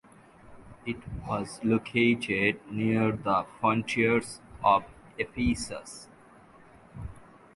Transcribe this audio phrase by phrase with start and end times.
[0.83, 0.97] It
[1.27, 4.83] was located near the frontiers of
[5.19, 6.07] Ephesus.